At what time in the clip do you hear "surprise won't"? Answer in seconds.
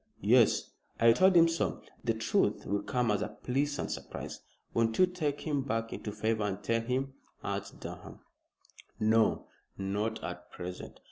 3.91-4.97